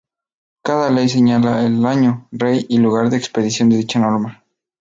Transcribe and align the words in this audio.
Cada 0.63 0.89
ley 0.89 1.09
señala 1.09 1.63
el 1.63 1.85
año, 1.85 2.27
rey 2.31 2.65
y 2.69 2.79
lugar 2.79 3.11
de 3.11 3.17
expedición 3.17 3.69
de 3.69 3.77
dicha 3.77 3.99
norma. 3.99 4.43